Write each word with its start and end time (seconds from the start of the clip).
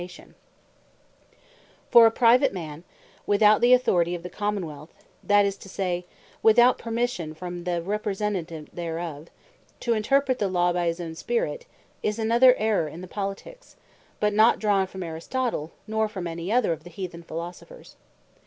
Private 0.01 0.13
Interpretation 0.15 0.33
Of 0.33 1.35
Law 1.85 1.91
For 1.91 2.05
a 2.07 2.11
Private 2.11 2.53
man, 2.53 2.83
without 3.27 3.61
the 3.61 3.71
Authority 3.73 4.15
of 4.15 4.23
the 4.23 4.31
Common 4.31 4.65
wealth, 4.65 4.91
that 5.23 5.45
is 5.45 5.55
to 5.57 5.69
say, 5.69 6.07
without 6.41 6.79
permission 6.79 7.35
from 7.35 7.65
the 7.65 7.83
Representant 7.83 8.75
thereof, 8.75 9.27
to 9.81 9.93
Interpret 9.93 10.39
the 10.39 10.47
Law 10.47 10.73
by 10.73 10.87
his 10.87 10.99
own 10.99 11.13
Spirit, 11.13 11.67
is 12.01 12.17
another 12.17 12.55
Error 12.55 12.87
in 12.87 13.01
the 13.01 13.07
Politiques; 13.07 13.75
but 14.19 14.33
not 14.33 14.57
drawn 14.57 14.87
from 14.87 15.03
Aristotle, 15.03 15.71
nor 15.85 16.07
from 16.09 16.25
any 16.25 16.51
other 16.51 16.73
of 16.73 16.83
the 16.83 16.89
Heathen 16.89 17.21
Philosophers. 17.21 17.95